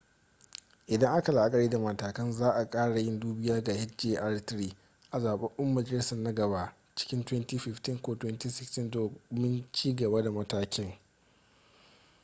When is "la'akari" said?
1.31-1.69